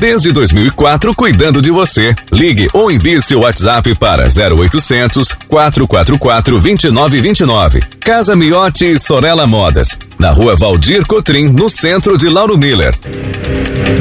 Desde 0.00 0.32
2004, 0.32 1.14
cuidando 1.14 1.60
de 1.60 1.70
você. 1.70 2.14
Ligue 2.32 2.68
ou 2.72 2.90
envie 2.90 3.20
seu 3.20 3.40
WhatsApp 3.40 3.94
para 3.96 4.24
0800 4.24 5.34
444 5.46 6.58
2929. 6.58 7.80
Casa 8.00 8.34
Miotti 8.34 8.92
e 8.92 8.98
Sorella 8.98 9.46
Modas. 9.46 9.98
Na 10.18 10.30
rua 10.30 10.56
Valdir 10.56 11.06
Cotrim, 11.06 11.48
no 11.48 11.68
centro 11.68 12.16
de 12.16 12.30
Lauro 12.30 12.56
Miller. 12.56 12.94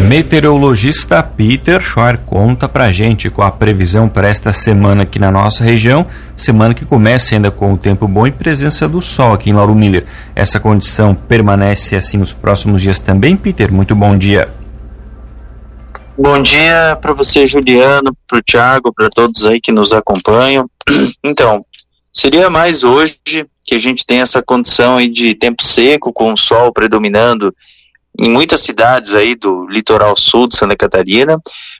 Meteorologista 0.07 1.21
Peter 1.21 1.81
Schor 1.81 2.17
conta 2.25 2.69
pra 2.69 2.93
gente 2.93 3.29
com 3.29 3.41
a 3.41 3.51
previsão 3.51 4.07
para 4.07 4.29
esta 4.29 4.53
semana 4.53 5.03
aqui 5.03 5.19
na 5.19 5.29
nossa 5.29 5.65
região. 5.65 6.07
Semana 6.33 6.73
que 6.73 6.85
começa 6.85 7.35
ainda 7.35 7.51
com 7.51 7.73
o 7.73 7.77
tempo 7.77 8.07
bom 8.07 8.25
e 8.25 8.31
presença 8.31 8.87
do 8.87 9.01
sol 9.01 9.33
aqui 9.33 9.49
em 9.49 9.53
Lauro 9.53 9.75
Miller. 9.75 10.05
Essa 10.33 10.61
condição 10.61 11.13
permanece 11.13 11.97
assim 11.97 12.15
nos 12.15 12.31
próximos 12.31 12.81
dias 12.81 13.01
também, 13.01 13.35
Peter? 13.35 13.69
Muito 13.69 13.93
bom 13.93 14.17
dia. 14.17 14.58
Bom 16.21 16.41
dia 16.41 16.97
para 17.01 17.13
você, 17.13 17.47
Juliano, 17.47 18.13
para 18.27 18.39
o 18.39 18.43
Thiago, 18.43 18.93
para 18.93 19.09
todos 19.09 19.45
aí 19.45 19.61
que 19.61 19.71
nos 19.71 19.93
acompanham. 19.93 20.69
Então, 21.23 21.65
seria 22.11 22.49
mais 22.49 22.83
hoje 22.83 23.17
que 23.65 23.73
a 23.73 23.77
gente 23.77 24.05
tem 24.05 24.19
essa 24.19 24.43
condição 24.43 24.97
aí 24.97 25.07
de 25.07 25.33
tempo 25.33 25.63
seco, 25.63 26.11
com 26.11 26.33
o 26.33 26.37
sol 26.37 26.73
predominando 26.73 27.55
em 28.19 28.29
muitas 28.29 28.59
cidades 28.59 29.13
aí 29.13 29.33
do 29.33 29.65
litoral 29.67 30.13
sul 30.17 30.45
de 30.45 30.57
Santa 30.57 30.75
Catarina, 30.75 31.39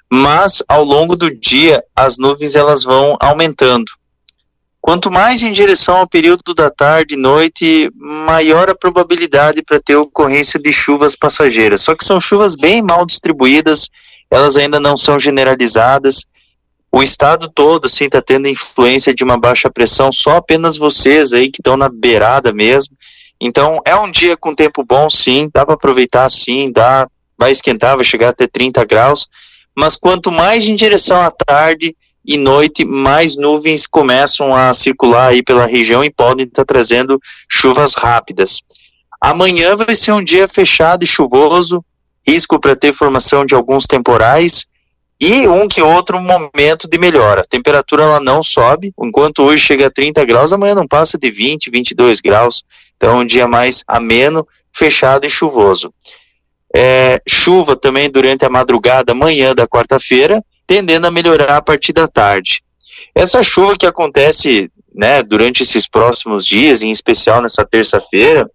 mas 0.10 0.64
ao 0.70 0.86
longo 0.86 1.18
do 1.18 1.30
dia 1.30 1.84
as 1.94 2.18
nuvens 2.18 2.56
elas 2.56 2.86
vão 2.86 3.18
aumentando. 3.20 3.92
Quanto 4.80 5.12
mais 5.12 5.44
em 5.44 5.52
direção 5.52 5.98
ao 5.98 6.08
período 6.08 6.54
da 6.54 6.70
tarde 6.70 7.16
e 7.16 7.18
noite, 7.18 7.92
maior 7.94 8.70
a 8.70 8.76
probabilidade 8.76 9.62
para 9.64 9.82
ter 9.82 9.98
ocorrência 9.98 10.58
de 10.58 10.72
chuvas 10.72 11.14
passageiras. 11.14 11.82
Só 11.82 11.94
que 11.94 12.06
são 12.06 12.22
chuvas 12.22 12.56
bem 12.56 12.82
mal 12.82 13.06
distribuídas 13.06 13.90
elas 14.30 14.58
ainda 14.58 14.80
não 14.80 14.96
são 14.96 15.20
generalizadas. 15.20 16.26
O 16.92 17.04
estado 17.04 17.50
todo, 17.50 17.86
assim, 17.86 18.06
está 18.06 18.22
tendo 18.22 18.48
influência 18.48 19.14
de 19.14 19.24
uma 19.24 19.40
baixa 19.40 19.70
pressão, 19.70 20.12
só 20.12 20.38
apenas 20.38 20.78
vocês 20.78 21.34
aí 21.34 21.52
que 21.52 21.60
estão 21.60 21.78
na 21.78 21.90
beirada 21.90 22.52
mesmo. 22.52 22.96
Então, 23.40 23.80
é 23.86 23.96
um 23.96 24.12
dia 24.12 24.36
com 24.36 24.54
tempo 24.54 24.84
bom, 24.84 25.10
sim, 25.10 25.50
dá 25.54 25.66
para 25.66 25.76
aproveitar, 25.76 26.30
sim, 26.30 26.72
dá, 26.72 27.08
vai 27.38 27.52
esquentar, 27.52 27.96
vai 27.96 28.04
chegar 28.04 28.30
até 28.30 28.48
30 28.48 28.84
graus, 28.86 29.28
mas 29.76 29.96
quanto 29.96 30.30
mais 30.30 30.68
em 30.68 30.76
direção 30.76 31.22
à 31.22 31.32
tarde 31.32 31.96
e 32.26 32.38
noite, 32.38 32.84
mais 32.84 33.38
nuvens 33.38 33.88
começam 33.88 34.54
a 34.54 34.74
circular 34.74 35.30
aí 35.30 35.42
pela 35.42 35.66
região 35.66 36.04
e 36.04 36.12
podem 36.12 36.46
estar 36.46 36.66
tá 36.66 36.74
trazendo 36.74 37.20
chuvas 37.50 37.94
rápidas. 37.94 38.62
Amanhã 39.22 39.76
vai 39.76 39.96
ser 39.96 40.12
um 40.12 40.24
dia 40.24 40.48
fechado 40.48 41.04
e 41.04 41.08
chuvoso, 41.08 41.84
risco 42.30 42.60
para 42.60 42.76
ter 42.76 42.94
formação 42.94 43.46
de 43.46 43.56
alguns 43.56 43.86
temporais 43.88 44.68
e 45.20 45.48
um 45.48 45.68
que 45.68 45.82
outro 45.82 46.22
momento 46.22 46.88
de 46.88 46.98
melhora. 46.98 47.42
A 47.42 47.48
temperatura 47.48 48.04
ela 48.04 48.20
não 48.20 48.42
sobe, 48.42 48.94
enquanto 49.02 49.44
hoje 49.44 49.64
chega 49.64 49.88
a 49.88 49.92
30 49.92 50.24
graus, 50.26 50.54
amanhã 50.54 50.76
não 50.76 50.88
passa 50.88 51.18
de 51.18 51.30
20, 51.30 51.70
22 51.70 52.22
graus. 52.22 52.64
Então, 52.96 53.18
um 53.18 53.26
dia 53.26 53.48
mais 53.48 53.84
ameno, 53.88 54.48
fechado 54.72 55.26
e 55.26 55.30
chuvoso. 55.30 55.94
É, 56.74 57.20
chuva 57.28 57.76
também 57.76 58.10
durante 58.10 58.46
a 58.46 58.50
madrugada, 58.50 59.14
manhã 59.14 59.54
da 59.54 59.68
quarta-feira, 59.68 60.42
tendendo 60.66 61.08
a 61.08 61.12
melhorar 61.12 61.58
a 61.58 61.62
partir 61.62 61.92
da 61.92 62.08
tarde. 62.08 62.62
Essa 63.14 63.42
chuva 63.42 63.76
que 63.76 63.88
acontece 63.88 64.72
né, 64.94 65.24
durante 65.24 65.64
esses 65.64 65.88
próximos 65.88 66.46
dias, 66.46 66.82
em 66.82 66.92
especial 66.92 67.42
nessa 67.42 67.66
terça-feira, 67.66 68.50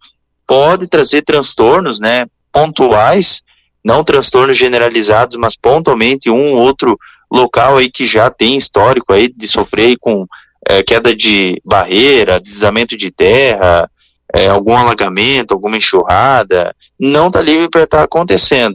pode 0.47 0.87
trazer 0.87 1.23
transtornos 1.23 1.99
né, 2.01 2.27
pontuais 2.53 3.43
não 3.85 4.03
transtornos 4.03 4.57
generalizados, 4.57 5.37
mas 5.37 5.57
pontualmente 5.57 6.31
um 6.31 6.55
outro 6.55 6.99
local 7.31 7.77
aí 7.77 7.91
que 7.91 8.07
já 8.07 8.31
tem 8.31 8.57
histórico 8.57 9.13
aí 9.13 9.29
de 9.29 9.47
sofrer 9.47 9.97
com 10.01 10.27
é, 10.67 10.83
queda 10.83 11.15
de 11.15 11.61
barreira, 11.65 12.41
deslizamento 12.41 12.97
de 12.97 13.11
terra, 13.11 13.91
é, 14.33 14.49
algum 14.49 14.77
alagamento, 14.77 15.53
alguma 15.53 15.77
enxurrada, 15.77 16.75
não 16.99 17.29
está 17.29 17.43
livre 17.43 17.69
para 17.69 17.85
estar 17.85 17.99
tá 17.99 18.05
acontecendo. 18.05 18.75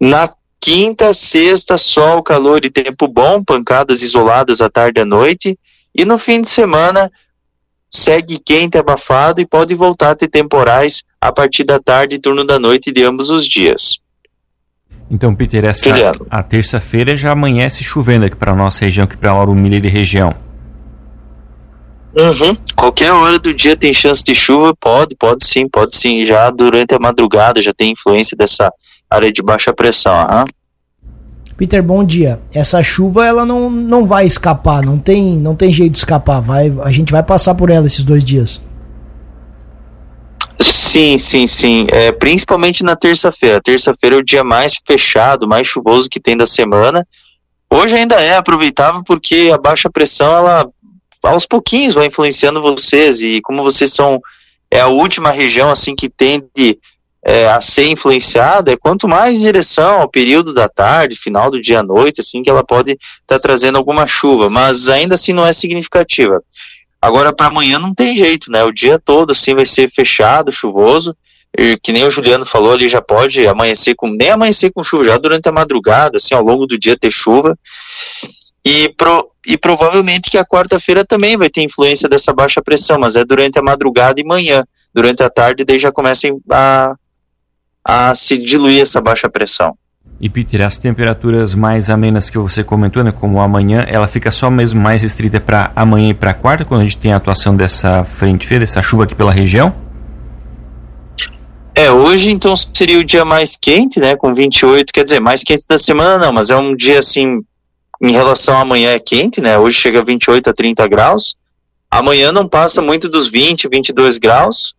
Na 0.00 0.30
quinta, 0.60 1.14
sexta, 1.14 1.78
sol, 1.78 2.22
calor 2.22 2.64
e 2.64 2.70
tempo 2.70 3.06
bom, 3.06 3.42
pancadas 3.42 4.02
isoladas 4.02 4.60
à 4.60 4.68
tarde 4.68 5.00
e 5.00 5.02
à 5.02 5.04
noite, 5.04 5.58
e 5.94 6.04
no 6.04 6.18
fim 6.18 6.40
de 6.40 6.48
semana 6.48 7.10
segue 7.90 8.38
quente, 8.38 8.78
abafado 8.78 9.40
e 9.40 9.46
pode 9.46 9.74
voltar 9.74 10.12
a 10.12 10.14
ter 10.14 10.28
temporais 10.28 11.02
a 11.20 11.32
partir 11.32 11.64
da 11.64 11.80
tarde 11.80 12.16
e 12.16 12.18
turno 12.18 12.44
da 12.44 12.58
noite 12.58 12.92
de 12.92 13.02
ambos 13.02 13.28
os 13.28 13.46
dias. 13.46 13.98
Então, 15.10 15.34
Peter, 15.34 15.64
essa 15.64 15.88
Juliano. 15.88 16.24
a 16.30 16.40
terça-feira 16.40 17.16
já 17.16 17.32
amanhece 17.32 17.82
chovendo 17.82 18.24
aqui 18.24 18.36
para 18.36 18.52
a 18.52 18.54
nossa 18.54 18.84
região, 18.84 19.04
aqui 19.04 19.16
para 19.16 19.34
Lauro 19.34 19.54
Miller 19.54 19.84
e 19.84 19.88
região. 19.88 20.32
Uhum. 22.14 22.56
Qualquer 22.76 23.12
hora 23.12 23.38
do 23.38 23.52
dia 23.52 23.76
tem 23.76 23.92
chance 23.92 24.22
de 24.22 24.34
chuva? 24.34 24.74
Pode, 24.78 25.16
pode 25.16 25.44
sim, 25.44 25.68
pode 25.68 25.96
sim. 25.96 26.24
Já 26.24 26.50
durante 26.50 26.94
a 26.94 26.98
madrugada 26.98 27.60
já 27.60 27.72
tem 27.72 27.92
influência 27.92 28.36
dessa 28.36 28.72
área 29.08 29.32
de 29.32 29.42
baixa 29.42 29.72
pressão. 29.72 30.14
Uhum. 30.14 30.44
Peter, 31.60 31.82
bom 31.82 32.02
dia. 32.02 32.40
Essa 32.54 32.82
chuva 32.82 33.26
ela 33.26 33.44
não, 33.44 33.68
não 33.68 34.06
vai 34.06 34.24
escapar, 34.24 34.80
não 34.80 34.98
tem, 34.98 35.36
não 35.36 35.54
tem 35.54 35.70
jeito 35.70 35.92
de 35.92 35.98
escapar. 35.98 36.40
Vai, 36.40 36.72
a 36.82 36.90
gente 36.90 37.12
vai 37.12 37.22
passar 37.22 37.54
por 37.54 37.68
ela 37.68 37.86
esses 37.86 38.02
dois 38.02 38.24
dias. 38.24 38.62
Sim, 40.62 41.18
sim, 41.18 41.46
sim. 41.46 41.86
É, 41.90 42.12
principalmente 42.12 42.82
na 42.82 42.96
terça-feira. 42.96 43.60
Terça-feira 43.60 44.16
é 44.16 44.18
o 44.18 44.24
dia 44.24 44.42
mais 44.42 44.72
fechado, 44.86 45.46
mais 45.46 45.66
chuvoso 45.66 46.08
que 46.08 46.18
tem 46.18 46.34
da 46.34 46.46
semana. 46.46 47.06
Hoje 47.70 47.94
ainda 47.94 48.14
é 48.14 48.38
aproveitável 48.38 49.02
porque 49.04 49.50
a 49.52 49.58
baixa 49.58 49.90
pressão, 49.90 50.34
ela 50.34 50.66
aos 51.22 51.44
pouquinhos 51.44 51.92
vai 51.92 52.06
influenciando 52.06 52.62
vocês 52.62 53.20
e 53.20 53.42
como 53.42 53.62
vocês 53.62 53.92
são 53.92 54.18
é 54.70 54.80
a 54.80 54.86
última 54.86 55.30
região 55.30 55.70
assim 55.70 55.94
que 55.94 56.08
tende 56.08 56.78
é, 57.24 57.48
a 57.48 57.60
ser 57.60 57.90
influenciada, 57.90 58.72
é 58.72 58.76
quanto 58.76 59.06
mais 59.06 59.34
em 59.34 59.40
direção 59.40 60.00
ao 60.00 60.08
período 60.08 60.54
da 60.54 60.68
tarde, 60.68 61.16
final 61.16 61.50
do 61.50 61.60
dia 61.60 61.80
à 61.80 61.82
noite, 61.82 62.20
assim 62.20 62.42
que 62.42 62.50
ela 62.50 62.64
pode 62.64 62.92
estar 62.92 63.00
tá 63.26 63.38
trazendo 63.38 63.76
alguma 63.76 64.06
chuva, 64.06 64.48
mas 64.48 64.88
ainda 64.88 65.14
assim 65.14 65.32
não 65.32 65.46
é 65.46 65.52
significativa. 65.52 66.42
Agora 67.00 67.32
para 67.32 67.46
amanhã 67.46 67.78
não 67.78 67.94
tem 67.94 68.16
jeito, 68.16 68.50
né? 68.50 68.62
O 68.64 68.72
dia 68.72 68.98
todo 68.98 69.32
assim 69.32 69.54
vai 69.54 69.66
ser 69.66 69.90
fechado, 69.90 70.52
chuvoso, 70.52 71.14
e 71.56 71.76
que 71.76 71.92
nem 71.92 72.06
o 72.06 72.10
Juliano 72.10 72.46
falou, 72.46 72.72
ali 72.72 72.88
já 72.88 73.02
pode 73.02 73.46
amanhecer 73.46 73.94
com 73.94 74.08
nem 74.08 74.30
amanhecer 74.30 74.70
com 74.72 74.84
chuva, 74.84 75.04
já 75.04 75.18
durante 75.18 75.48
a 75.48 75.52
madrugada, 75.52 76.16
assim, 76.16 76.34
ao 76.34 76.42
longo 76.42 76.66
do 76.66 76.78
dia 76.78 76.96
ter 76.96 77.10
chuva. 77.10 77.58
E, 78.64 78.90
pro, 78.90 79.30
e 79.46 79.56
provavelmente 79.56 80.30
que 80.30 80.38
a 80.38 80.44
quarta-feira 80.44 81.04
também 81.04 81.36
vai 81.36 81.48
ter 81.48 81.62
influência 81.62 82.08
dessa 82.08 82.32
baixa 82.32 82.62
pressão, 82.62 82.98
mas 82.98 83.16
é 83.16 83.24
durante 83.24 83.58
a 83.58 83.62
madrugada 83.62 84.20
e 84.20 84.24
manhã. 84.24 84.64
Durante 84.94 85.22
a 85.22 85.30
tarde 85.30 85.64
daí 85.64 85.78
já 85.78 85.90
começa 85.90 86.28
a, 86.50 86.94
a 87.84 88.14
se 88.14 88.38
diluir 88.38 88.80
essa 88.80 89.00
baixa 89.00 89.28
pressão. 89.28 89.76
E 90.20 90.28
Peter, 90.28 90.60
as 90.60 90.76
temperaturas 90.76 91.54
mais 91.54 91.88
amenas 91.88 92.28
que 92.28 92.36
você 92.36 92.62
comentou, 92.62 93.02
né, 93.02 93.10
como 93.10 93.40
amanhã, 93.40 93.86
ela 93.88 94.06
fica 94.06 94.30
só 94.30 94.50
mesmo 94.50 94.78
mais 94.78 95.02
restrita 95.02 95.40
para 95.40 95.72
amanhã 95.74 96.10
e 96.10 96.14
para 96.14 96.34
quarta, 96.34 96.62
quando 96.62 96.82
a 96.82 96.84
gente 96.84 96.98
tem 96.98 97.12
a 97.12 97.16
atuação 97.16 97.56
dessa 97.56 98.04
frente 98.04 98.46
fria, 98.46 98.60
dessa 98.60 98.82
chuva 98.82 99.04
aqui 99.04 99.14
pela 99.14 99.32
região? 99.32 99.74
É, 101.74 101.90
hoje 101.90 102.30
então 102.30 102.54
seria 102.54 102.98
o 102.98 103.04
dia 103.04 103.24
mais 103.24 103.56
quente, 103.56 103.98
né, 103.98 104.14
com 104.14 104.34
28, 104.34 104.92
quer 104.92 105.04
dizer, 105.04 105.20
mais 105.20 105.42
quente 105.42 105.64
da 105.66 105.78
semana 105.78 106.18
não, 106.18 106.32
mas 106.32 106.50
é 106.50 106.56
um 106.56 106.76
dia 106.76 106.98
assim, 106.98 107.40
em 108.02 108.12
relação 108.12 108.58
a 108.58 108.60
amanhã 108.60 108.90
é 108.90 108.98
quente, 108.98 109.40
né, 109.40 109.58
hoje 109.58 109.78
chega 109.78 110.00
a 110.00 110.04
28 110.04 110.50
a 110.50 110.52
30 110.52 110.86
graus, 110.86 111.34
amanhã 111.90 112.30
não 112.30 112.46
passa 112.46 112.82
muito 112.82 113.08
dos 113.08 113.30
20, 113.30 113.68
22 113.72 114.18
graus, 114.18 114.74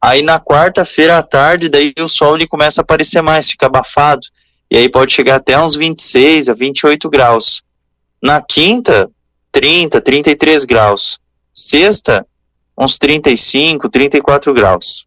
Aí 0.00 0.22
na 0.22 0.38
quarta-feira 0.38 1.18
à 1.18 1.22
tarde, 1.22 1.68
daí 1.68 1.92
o 1.98 2.08
sol 2.08 2.36
ele 2.36 2.46
começa 2.46 2.80
a 2.80 2.82
aparecer 2.82 3.20
mais, 3.20 3.50
fica 3.50 3.66
abafado. 3.66 4.26
E 4.70 4.76
aí 4.76 4.88
pode 4.88 5.12
chegar 5.12 5.36
até 5.36 5.58
uns 5.58 5.74
26 5.74 6.48
a 6.48 6.54
28 6.54 7.08
graus. 7.08 7.62
Na 8.22 8.40
quinta, 8.40 9.10
30, 9.50 10.00
33 10.00 10.64
graus. 10.64 11.18
Sexta, 11.52 12.26
uns 12.78 12.98
35, 12.98 13.88
34 13.88 14.54
graus. 14.54 15.06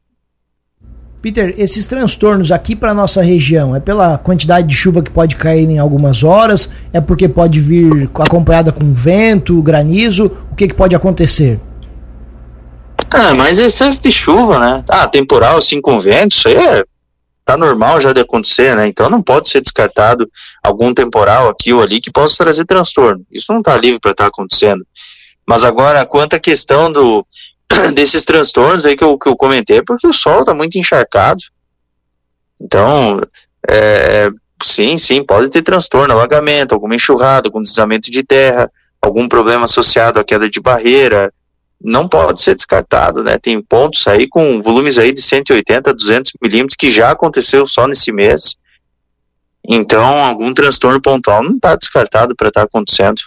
Peter, 1.22 1.54
esses 1.56 1.86
transtornos 1.86 2.52
aqui 2.52 2.76
para 2.76 2.96
nossa 2.96 3.22
região 3.22 3.76
é 3.76 3.80
pela 3.80 4.18
quantidade 4.18 4.68
de 4.68 4.74
chuva 4.74 5.04
que 5.04 5.12
pode 5.12 5.36
cair 5.36 5.70
em 5.70 5.78
algumas 5.78 6.24
horas? 6.24 6.68
É 6.92 7.00
porque 7.00 7.30
pode 7.30 7.62
vir 7.62 8.10
acompanhada 8.16 8.72
com 8.72 8.92
vento, 8.92 9.62
granizo? 9.62 10.32
O 10.52 10.56
que, 10.56 10.68
que 10.68 10.74
pode 10.74 10.96
acontecer? 10.96 11.60
Ah, 13.14 13.34
mas 13.36 13.60
excesso 13.60 14.02
de 14.02 14.12
chuva, 14.12 14.58
né? 14.58 14.84
Ah, 14.88 15.08
temporal, 15.08 15.58
assim, 15.58 15.82
com 15.82 16.00
vento, 16.00 16.34
isso 16.34 16.48
aí 16.48 16.56
é, 16.56 16.84
tá 17.44 17.58
normal 17.58 18.00
já 18.00 18.14
de 18.14 18.22
acontecer, 18.22 18.74
né? 18.76 18.88
Então 18.88 19.10
não 19.10 19.22
pode 19.22 19.50
ser 19.50 19.62
descartado 19.62 20.30
algum 20.64 20.94
temporal 20.94 21.50
aqui 21.50 21.74
ou 21.74 21.82
ali 21.82 22.00
que 22.00 22.10
possa 22.10 22.38
trazer 22.38 22.66
transtorno. 22.66 23.26
Isso 23.30 23.52
não 23.52 23.60
está 23.60 23.76
livre 23.76 24.00
para 24.00 24.12
estar 24.12 24.24
tá 24.24 24.28
acontecendo. 24.30 24.86
Mas 25.46 25.66
agora, 25.66 26.06
quanto 26.06 26.36
à 26.36 26.40
questão 26.40 26.90
do 26.90 27.26
desses 27.94 28.24
transtornos 28.24 28.86
aí 28.86 28.96
que 28.96 29.04
eu, 29.04 29.18
que 29.18 29.28
eu 29.28 29.36
comentei 29.36 29.80
é 29.80 29.84
porque 29.84 30.08
o 30.08 30.14
solo 30.14 30.42
está 30.42 30.54
muito 30.54 30.78
encharcado. 30.78 31.44
Então, 32.62 33.20
é, 33.70 34.30
sim, 34.64 34.98
sim, 34.98 35.22
pode 35.22 35.50
ter 35.50 35.62
transtorno, 35.62 36.14
alagamento, 36.14 36.74
alguma 36.74 36.96
enxurrada, 36.96 37.50
algum 37.50 37.62
deslizamento 37.62 38.10
de 38.10 38.24
terra, 38.24 38.72
algum 39.02 39.28
problema 39.28 39.66
associado 39.66 40.20
à 40.20 40.24
queda 40.24 40.50
de 40.50 40.62
barreira, 40.62 41.34
não 41.84 42.08
pode 42.08 42.42
ser 42.42 42.56
descartado, 42.56 43.24
né? 43.24 43.38
Tem 43.38 43.62
pontos 43.62 44.06
aí 44.08 44.28
com 44.28 44.62
volumes 44.62 44.98
aí 44.98 45.12
de 45.12 45.22
180 45.22 45.90
a 45.90 45.94
200 45.94 46.34
milímetros 46.42 46.76
que 46.76 46.92
já 46.92 47.12
aconteceu 47.12 47.66
só 47.66 47.88
nesse 47.88 48.12
mês. 48.12 48.56
Então, 49.68 50.26
algum 50.26 50.54
transtorno 50.54 51.02
pontual 51.02 51.44
não 51.44 51.56
está 51.56 51.76
descartado 51.76 52.36
para 52.36 52.50
estar 52.50 52.62
tá 52.62 52.66
acontecendo. 52.66 53.22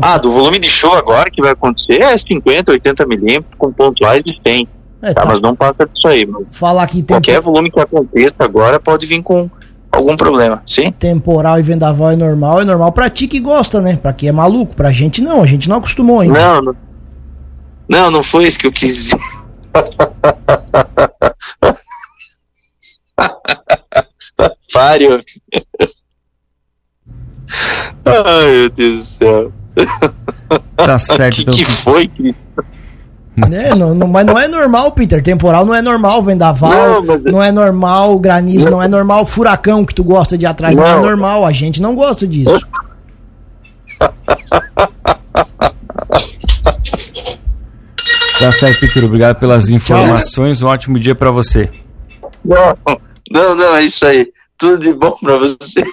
Ah, 0.00 0.16
do 0.16 0.30
volume 0.30 0.58
de 0.58 0.70
show 0.70 0.92
agora 0.94 1.30
que 1.30 1.42
vai 1.42 1.52
acontecer 1.52 2.00
é 2.02 2.16
50, 2.16 2.72
80 2.72 3.06
milímetros 3.06 3.54
com 3.58 3.72
pontuais 3.72 4.22
de 4.22 4.40
100. 4.46 4.68
É, 5.02 5.12
tá, 5.12 5.22
tá, 5.22 5.28
Mas 5.28 5.40
não 5.40 5.56
passa 5.56 5.86
disso 5.92 6.06
aí. 6.06 6.26
Falar 6.50 6.86
que 6.86 7.02
Qualquer 7.02 7.40
volume 7.40 7.70
que 7.70 7.80
aconteça 7.80 8.34
agora 8.38 8.78
pode 8.78 9.04
vir 9.06 9.22
com 9.22 9.50
algum 9.90 10.16
problema, 10.16 10.62
sim? 10.66 10.92
Temporal 10.92 11.58
e 11.58 11.62
vendaval 11.62 12.12
é 12.12 12.16
normal, 12.16 12.60
é 12.60 12.64
normal 12.64 12.92
pra 12.92 13.10
ti 13.10 13.26
que 13.26 13.40
gosta, 13.40 13.80
né? 13.80 13.96
Pra 13.96 14.12
quem 14.12 14.28
é 14.28 14.32
maluco, 14.32 14.74
pra 14.74 14.92
gente 14.92 15.20
não, 15.20 15.42
a 15.42 15.46
gente 15.46 15.68
não 15.68 15.76
acostumou 15.76 16.20
ainda. 16.20 16.38
Não, 16.38 16.62
não, 16.62 16.76
não, 17.92 18.10
não 18.10 18.22
foi 18.22 18.44
isso 18.44 18.58
que 18.58 18.66
eu 18.66 18.72
quis 18.72 18.94
dizer. 18.94 19.20
Fário. 24.72 25.22
Ai, 28.06 28.50
meu 28.50 28.70
Deus 28.70 28.96
do 28.96 29.04
céu. 29.04 29.52
Tá 30.74 30.98
certo. 30.98 31.34
que, 31.34 31.42
então. 31.42 31.54
que 31.54 31.66
foi, 31.66 32.08
que 32.08 32.34
é, 33.52 33.74
não, 33.74 33.94
não, 33.94 34.08
mas 34.08 34.24
não 34.24 34.38
é 34.38 34.48
normal, 34.48 34.92
Peter. 34.92 35.22
Temporal 35.22 35.66
não 35.66 35.74
é 35.74 35.82
normal, 35.82 36.22
vendaval 36.22 37.02
não, 37.02 37.04
mas... 37.04 37.22
não 37.22 37.42
é 37.42 37.52
normal, 37.52 38.18
granizo 38.18 38.70
não. 38.70 38.78
não. 38.78 38.82
é 38.82 38.88
normal, 38.88 39.26
furacão 39.26 39.84
que 39.84 39.94
tu 39.94 40.02
gosta 40.02 40.38
de 40.38 40.46
atrás 40.46 40.74
não. 40.74 40.82
não 40.82 40.90
é 40.90 40.98
normal. 41.00 41.44
A 41.44 41.52
gente 41.52 41.82
não 41.82 41.94
gosta 41.94 42.26
disso. 42.26 42.58
Tá 48.42 48.50
certo, 48.50 48.80
Peter. 48.80 49.04
Obrigado 49.04 49.38
pelas 49.38 49.68
informações. 49.68 50.60
Um 50.60 50.66
ótimo 50.66 50.98
dia 50.98 51.14
para 51.14 51.30
você. 51.30 51.70
Não, 52.44 52.76
não, 53.30 53.54
não, 53.54 53.76
é 53.76 53.84
isso 53.84 54.04
aí. 54.04 54.32
Tudo 54.58 54.82
de 54.82 54.92
bom 54.92 55.16
para 55.22 55.36
você. 55.36 55.84